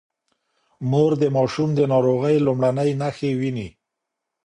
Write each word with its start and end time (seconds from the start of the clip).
مور 0.89 1.11
د 1.21 1.23
ماشوم 1.35 1.69
د 1.75 1.79
ناروغۍ 1.91 2.37
لومړنۍ 2.45 2.91
نښې 3.01 3.31
ويني. 3.39 3.67